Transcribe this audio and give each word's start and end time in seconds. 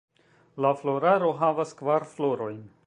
La 0.65 0.71
floraro 0.79 1.31
havas 1.43 1.77
kvar 1.83 2.11
florojn. 2.17 2.61